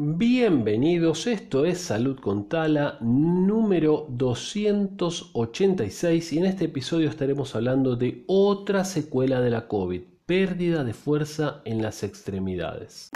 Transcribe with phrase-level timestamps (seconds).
[0.00, 8.22] Bienvenidos, esto es Salud con Tala número 286 y en este episodio estaremos hablando de
[8.28, 13.10] otra secuela de la COVID, pérdida de fuerza en las extremidades.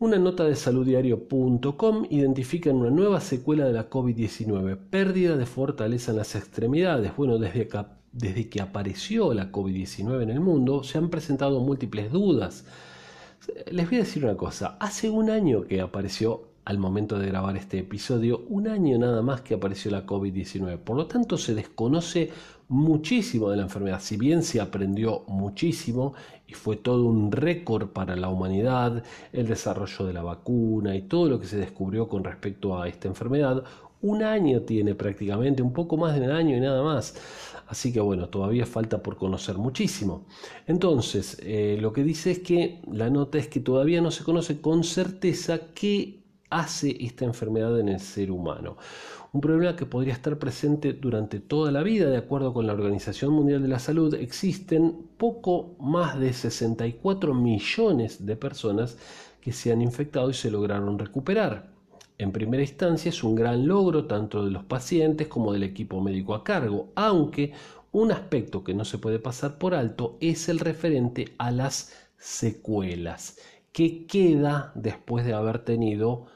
[0.00, 6.16] Una nota de saluddiario.com identifica una nueva secuela de la COVID-19, pérdida de fortaleza en
[6.16, 7.12] las extremidades.
[7.16, 7.68] Bueno, desde
[8.10, 12.64] desde que apareció la COVID-19 en el mundo se han presentado múltiples dudas
[13.74, 17.56] les voy a decir una cosa, hace un año que apareció al momento de grabar
[17.56, 20.78] este episodio, un año nada más que apareció la COVID-19.
[20.78, 22.30] Por lo tanto, se desconoce
[22.68, 24.00] muchísimo de la enfermedad.
[24.00, 26.14] Si bien se aprendió muchísimo
[26.46, 29.02] y fue todo un récord para la humanidad,
[29.32, 33.08] el desarrollo de la vacuna y todo lo que se descubrió con respecto a esta
[33.08, 33.64] enfermedad,
[34.04, 37.14] un año tiene prácticamente, un poco más de un año y nada más.
[37.66, 40.26] Así que bueno, todavía falta por conocer muchísimo.
[40.66, 44.60] Entonces, eh, lo que dice es que la nota es que todavía no se conoce
[44.60, 48.76] con certeza qué hace esta enfermedad en el ser humano.
[49.32, 53.32] Un problema que podría estar presente durante toda la vida, de acuerdo con la Organización
[53.32, 58.98] Mundial de la Salud, existen poco más de 64 millones de personas
[59.40, 61.73] que se han infectado y se lograron recuperar.
[62.16, 66.34] En primera instancia es un gran logro tanto de los pacientes como del equipo médico
[66.34, 67.52] a cargo, aunque
[67.90, 73.38] un aspecto que no se puede pasar por alto es el referente a las secuelas
[73.72, 76.26] que queda después de haber tenido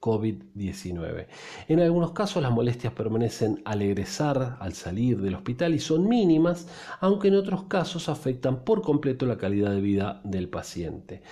[0.00, 1.26] COVID-19.
[1.66, 6.68] En algunos casos las molestias permanecen al egresar, al salir del hospital y son mínimas,
[7.00, 11.22] aunque en otros casos afectan por completo la calidad de vida del paciente.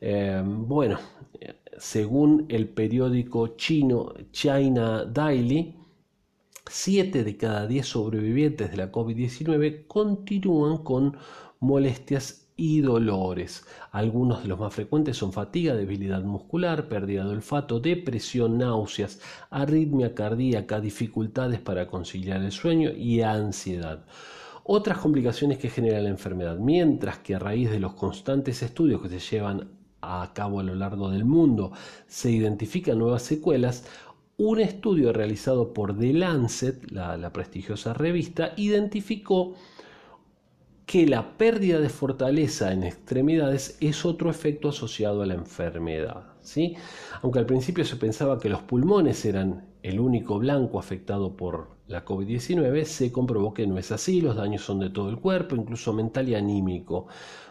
[0.00, 0.98] Eh, bueno,
[1.78, 5.76] según el periódico chino China Daily,
[6.66, 11.16] 7 de cada 10 sobrevivientes de la COVID-19 continúan con
[11.60, 13.66] molestias y dolores.
[13.90, 20.14] Algunos de los más frecuentes son fatiga, debilidad muscular, pérdida de olfato, depresión, náuseas, arritmia
[20.14, 24.04] cardíaca, dificultades para conciliar el sueño y ansiedad.
[24.62, 29.08] Otras complicaciones que genera la enfermedad, mientras que a raíz de los constantes estudios que
[29.08, 29.68] se llevan
[30.04, 31.72] a cabo a lo largo del mundo
[32.06, 33.84] se identifican nuevas secuelas,
[34.36, 39.54] un estudio realizado por The Lancet, la, prestigiosa revista, identificó
[40.86, 46.24] que la pérdida de fortaleza en extremidades es otro efecto asociado a la enfermedad.
[46.40, 46.76] ¿sí?
[47.22, 52.04] Aunque al principio se pensaba que los pulmones eran el único blanco afectado por la
[52.04, 55.92] COVID-19, se comprobó que no es así, los daños son de todo el cuerpo, incluso
[55.92, 57.06] mental y anímico.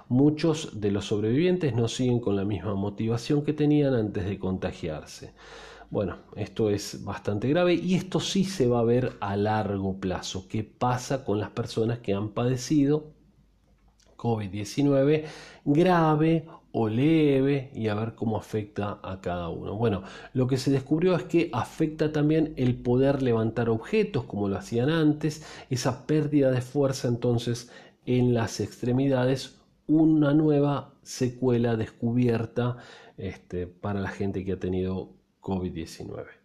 [0.09, 5.33] Muchos de los sobrevivientes no siguen con la misma motivación que tenían antes de contagiarse.
[5.89, 10.47] Bueno, esto es bastante grave y esto sí se va a ver a largo plazo.
[10.47, 13.11] ¿Qué pasa con las personas que han padecido
[14.17, 15.25] COVID-19
[15.65, 19.75] grave o leve y a ver cómo afecta a cada uno.
[19.75, 20.03] Bueno,
[20.33, 24.89] lo que se descubrió es que afecta también el poder levantar objetos como lo hacían
[24.89, 27.71] antes, esa pérdida de fuerza entonces
[28.05, 32.77] en las extremidades, una nueva secuela descubierta
[33.17, 35.09] este, para la gente que ha tenido
[35.41, 36.42] COVID-19.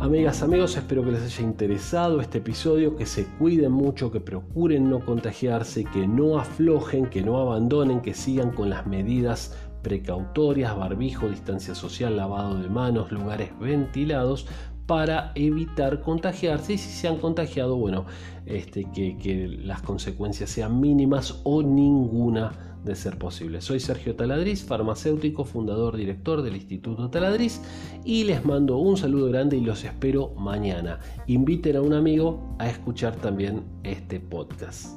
[0.00, 4.88] Amigas, amigos, espero que les haya interesado este episodio, que se cuiden mucho, que procuren
[4.88, 11.28] no contagiarse, que no aflojen, que no abandonen, que sigan con las medidas precautorias, barbijo,
[11.28, 14.46] distancia social, lavado de manos, lugares ventilados
[14.86, 16.74] para evitar contagiarse.
[16.74, 18.06] Y si se han contagiado, bueno,
[18.46, 23.60] este, que, que las consecuencias sean mínimas o ninguna de ser posible.
[23.60, 27.60] Soy Sergio Taladriz, farmacéutico, fundador, director del Instituto Taladriz
[28.04, 30.98] y les mando un saludo grande y los espero mañana.
[31.26, 34.88] Inviten a un amigo a escuchar también este podcast.